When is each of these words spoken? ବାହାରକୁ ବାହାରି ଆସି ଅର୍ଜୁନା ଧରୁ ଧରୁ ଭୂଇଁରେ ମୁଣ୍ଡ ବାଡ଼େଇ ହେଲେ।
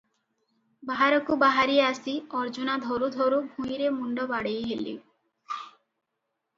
ବାହାରକୁ 0.91 1.37
ବାହାରି 1.43 1.77
ଆସି 1.89 2.17
ଅର୍ଜୁନା 2.41 2.79
ଧରୁ 2.87 3.13
ଧରୁ 3.19 3.45
ଭୂଇଁରେ 3.53 3.95
ମୁଣ୍ଡ 4.01 4.29
ବାଡ଼େଇ 4.35 4.69
ହେଲେ। 4.75 4.99